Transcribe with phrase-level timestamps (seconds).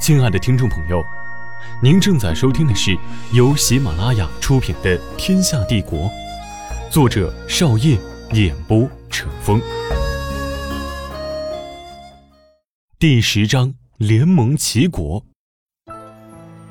[0.00, 1.04] 亲爱的听众朋友，
[1.82, 2.96] 您正在收听的是
[3.34, 5.98] 由喜马拉雅出品的《天下帝国》，
[6.90, 7.98] 作者少业，
[8.32, 9.60] 演播陈峰。
[12.98, 15.22] 第十章：联盟齐国。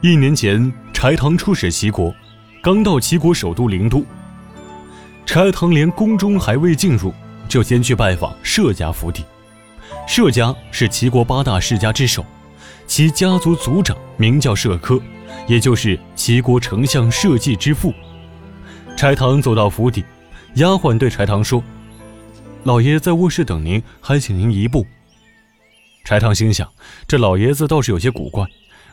[0.01, 2.11] 一年前，柴唐出使齐国，
[2.63, 4.03] 刚到齐国首都陵都，
[5.27, 7.13] 柴唐连宫中还未进入，
[7.47, 9.23] 就先去拜访舍家府邸。
[10.07, 12.25] 舍家是齐国八大世家之首。
[12.89, 14.99] 其家族族长名叫社科，
[15.47, 17.93] 也就是齐国丞相社稷之父。
[18.97, 20.03] 柴堂走到府邸，
[20.55, 21.63] 丫鬟对柴堂说
[22.65, 24.87] ：“老爷在卧室等您，还请您移步。”
[26.03, 26.67] 柴堂心想，
[27.07, 28.43] 这老爷子倒是有些古怪，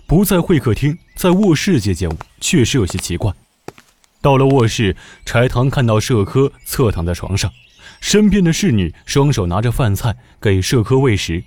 [0.06, 3.32] 不在会客厅，在卧室接见我，确实有些奇怪。
[4.20, 7.50] 到了卧室，柴堂看到社科侧躺在床上，
[8.02, 11.42] 身边的侍女双手拿着饭菜给社科喂食。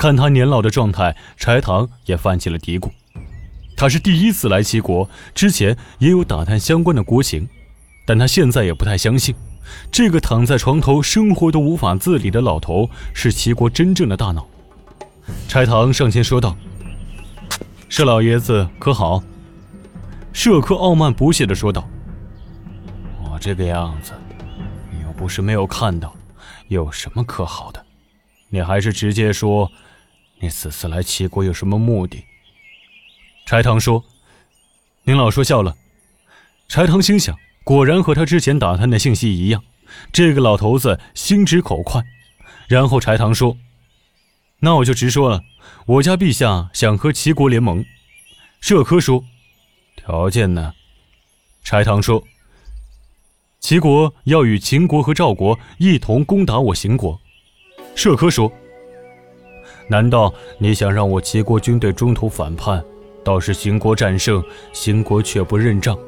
[0.00, 2.90] 看他年老的状态，柴堂也泛起了嘀咕。
[3.76, 7.46] 他是第一次来齐国，之前也有打探相关的国情，
[8.06, 9.34] 但他现在也不太相信，
[9.92, 14.48] 这个躺在床头、生活都无法自理的老头是齐国真正的大脑。
[15.46, 16.56] 柴堂上前说道
[17.90, 19.22] ：“舍老爷子可好？”
[20.32, 21.86] 舍科傲慢不屑地说道
[23.22, 24.12] ：“我这个样子，
[24.90, 26.16] 你又不是没有看到，
[26.68, 27.84] 有什么可好的？
[28.48, 29.70] 你还是直接说。”
[30.42, 32.24] 你此次来齐国有什么目的？
[33.44, 34.02] 柴堂说
[35.04, 35.76] ：“您老说笑了。”
[36.66, 39.62] 柴堂心想，果然和他之前打探的信息一样，
[40.10, 42.02] 这个老头子心直口快。
[42.68, 43.58] 然后柴堂说
[44.60, 45.42] ：“那我就直说了，
[45.84, 47.84] 我家陛下想和齐国联盟。”
[48.62, 49.22] 社科说
[49.94, 50.72] ：“条件呢？”
[51.62, 52.24] 柴堂说
[53.60, 57.20] ：“齐国要与秦国和赵国一同攻打我秦国。”
[57.94, 58.50] 社科说。
[59.90, 62.80] 难道你想让我齐国军队中途反叛，
[63.24, 64.40] 到时秦国战胜，
[64.72, 65.98] 秦国却不认账，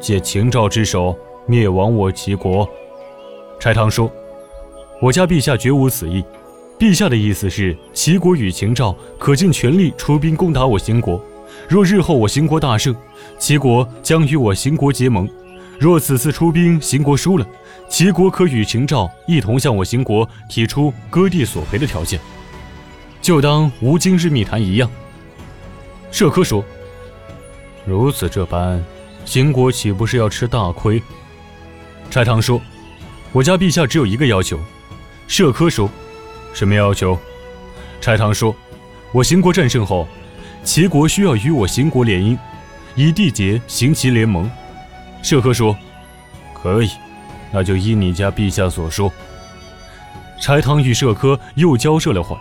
[0.00, 2.68] 借秦赵之手灭亡我齐国？
[3.60, 4.10] 柴唐说
[5.00, 6.24] ：“我家陛下绝无此意。
[6.80, 11.24] 陛下的意思是，齐国与秦赵可尽全力出兵攻打我秦国。
[11.68, 12.92] 若日后我秦国大胜，
[13.38, 15.28] 齐国将与我秦国结盟。
[15.78, 17.46] 若此次出兵秦国输了，
[17.88, 22.18] 齐国可与秦赵一同向我秦国提出割地索赔的条件。”
[23.22, 24.90] 就当无今日密谈一样。
[26.10, 26.62] 社科说
[27.86, 28.82] ：“如此这般，
[29.24, 31.00] 秦国岂不是要吃大亏？”
[32.10, 32.60] 柴堂说
[33.30, 34.58] ：“我家陛下只有一个要求。”
[35.28, 35.88] 社科说
[36.52, 37.16] ：“什么要求？”
[38.02, 38.54] 柴堂说
[39.14, 40.06] ：“我秦国战胜后，
[40.64, 42.36] 齐国需要与我秦国联姻，
[42.96, 44.50] 以缔结秦齐联盟。”
[45.22, 45.76] 社科说
[46.60, 46.90] ：“可以，
[47.52, 49.10] 那就依你家陛下所说。”
[50.42, 52.36] 柴堂与社科又交涉了会。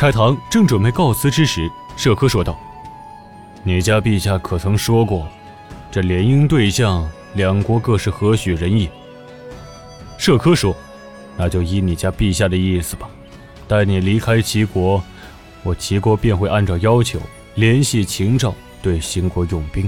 [0.00, 2.58] 柴堂正准备告辞之时，社科说道
[3.62, 5.28] ：“你家陛下可曾说过，
[5.90, 8.90] 这联姻对象两国各是何许人也？”
[10.16, 10.74] 社科说
[11.36, 13.10] ：“那就依你家陛下的意思吧。
[13.68, 15.04] 待你离开齐国，
[15.62, 17.20] 我齐国便会按照要求
[17.56, 19.86] 联系秦赵，对秦国用兵。”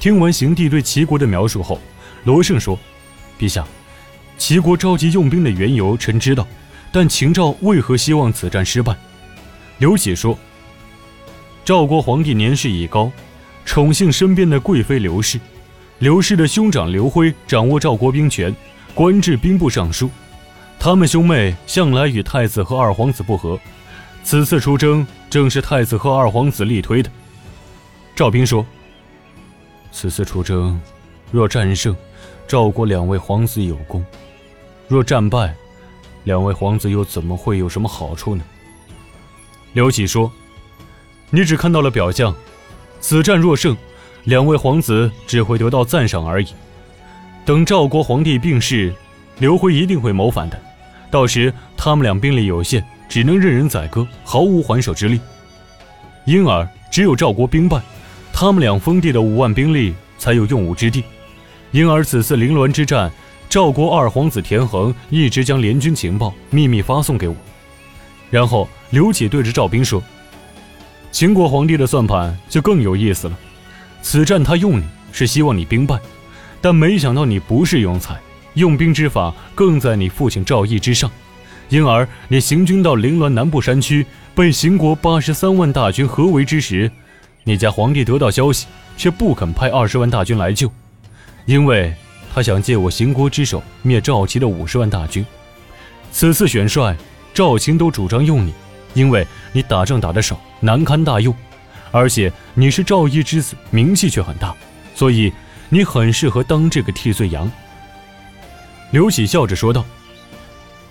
[0.00, 1.78] 听完邢帝对齐国的描述后，
[2.24, 2.76] 罗胜说
[3.38, 3.64] ：“陛下，
[4.36, 6.44] 齐国召集用兵的缘由，臣知道。”
[6.92, 8.96] 但秦赵为何希望此战失败？
[9.78, 10.36] 刘启说
[11.64, 13.10] ：“赵国皇帝年事已高，
[13.64, 15.38] 宠幸身边的贵妃刘氏。
[16.00, 18.54] 刘氏的兄长刘辉掌握赵国兵权，
[18.94, 20.10] 官至兵部尚书。
[20.78, 23.58] 他们兄妹向来与太子和二皇子不和，
[24.24, 27.10] 此次出征正是太子和二皇子力推的。”
[28.16, 28.66] 赵兵说
[29.92, 30.80] ：“此次出征，
[31.30, 31.94] 若战胜，
[32.48, 34.02] 赵国两位皇子有功；
[34.88, 35.54] 若战败，”
[36.24, 38.44] 两位皇子又怎么会有什么好处呢？
[39.72, 40.30] 刘启说
[41.30, 42.34] ：“你只看到了表象，
[43.00, 43.76] 此战若胜，
[44.24, 46.48] 两位皇子只会得到赞赏而已。
[47.44, 48.92] 等赵国皇帝病逝，
[49.38, 50.60] 刘辉一定会谋反的，
[51.10, 55.20] 到时他们俩兵力有限，只能任人宰割，毫无还手之力。
[56.26, 57.80] 因而，只有赵国兵败，
[58.32, 61.02] 他们俩封地的五万兵力才有用武之地。
[61.70, 63.10] 因而，此次凌乱之战。”
[63.50, 67.34] 赵国二皇子田横一直将联军情报秘密发送给我，
[68.30, 70.00] 然后刘启对着赵兵说
[71.10, 73.36] ：“秦国皇帝的算盘就更有意思了。
[74.02, 75.98] 此战他用你是希望你兵败，
[76.60, 78.20] 但没想到你不是庸才，
[78.54, 81.10] 用兵之法更在你父亲赵毅之上。
[81.70, 86.88] 因而你行军到凌乱南部山区，被秦国八十三万大军合围之时，
[87.42, 90.70] 你家皇帝得到消息，却不肯派二十万大军来救，
[91.46, 91.92] 因为。”
[92.32, 95.24] 他想借我秦国之手灭赵齐的五十万大军。
[96.12, 96.96] 此次选帅，
[97.34, 98.54] 赵秦都主张用你，
[98.94, 101.34] 因为你打仗打得少，难堪大用，
[101.90, 104.54] 而且你是赵义之子，名气却很大，
[104.94, 105.32] 所以
[105.68, 107.50] 你很适合当这个替罪羊。”
[108.92, 109.84] 刘喜笑着说道。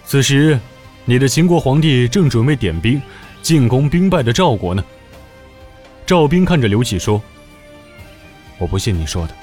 [0.05, 0.59] 此时，
[1.05, 3.01] 你的秦国皇帝正准备点兵
[3.41, 4.83] 进攻兵败的赵国呢。
[6.05, 7.21] 赵兵看着刘启说
[8.57, 9.33] ：“我不信你说的，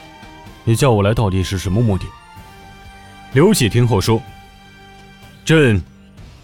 [0.67, 2.05] 你叫我来到底是什么目的？”
[3.33, 4.23] 刘启听后说
[5.45, 5.83] ：“朕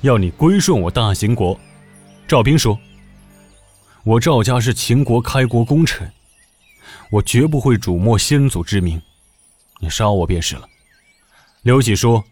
[0.01, 1.59] 要你归顺我大秦国。”
[2.27, 2.79] 赵兵说
[4.05, 6.11] ：“我赵家是秦国开国功臣，
[7.11, 9.03] 我绝不会辱没先祖之名，
[9.81, 10.67] 你杀我便是了。”
[11.63, 12.25] 刘启说：“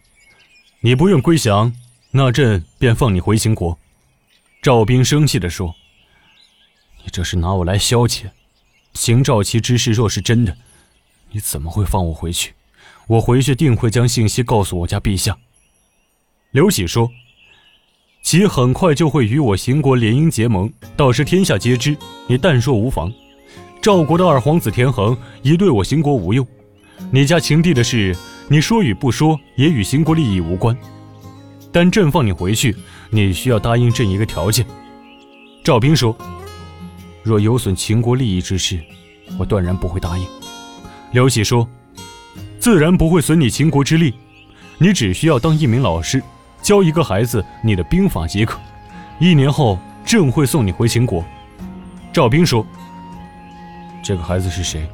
[0.81, 1.71] 你不愿归降。”
[2.13, 3.77] 那朕便放你回秦国。”
[4.61, 5.73] 赵兵生气地说
[7.03, 8.29] ，“你这是拿我来消遣。
[8.93, 10.57] 秦赵齐之事若是真的，
[11.31, 12.53] 你怎么会放我回去？
[13.07, 15.37] 我回去定会将信息告诉我家陛下。”
[16.51, 17.09] 刘喜说
[18.21, 21.97] ：“其很快就会与我秦国联姻结盟，到时天下皆知。
[22.27, 23.11] 你但说无妨。
[23.81, 26.45] 赵国的二皇子田横已对我秦国无用，
[27.09, 28.15] 你家秦帝的事，
[28.47, 30.77] 你说与不说也与秦国利益无关。”
[31.71, 32.75] 但朕放你回去，
[33.09, 34.65] 你需要答应朕一个条件。”
[35.63, 36.15] 赵兵说
[37.23, 38.79] ，“若有损秦国利益之事，
[39.39, 40.25] 我断然不会答应。”
[41.11, 41.67] 刘喜说
[42.57, 44.13] ，“自然不会损你秦国之利，
[44.77, 46.23] 你只需要当一名老师，
[46.61, 48.57] 教一个孩子你的兵法即可。
[49.19, 51.23] 一年后，朕会送你回秦国。”
[52.13, 52.65] 赵兵说
[54.01, 54.87] ，“这个孩子是谁？”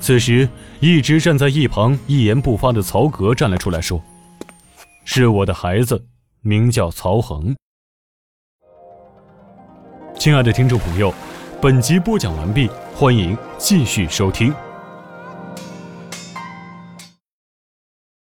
[0.00, 0.48] 此时，
[0.80, 4.02] 一直站在一旁一言不发的曹格站了出来，说。
[5.04, 6.04] 是我的孩子，
[6.40, 7.54] 名叫曹恒。
[10.18, 11.14] 亲爱的听众朋友，
[11.62, 14.52] 本集播讲完毕，欢迎继续收听。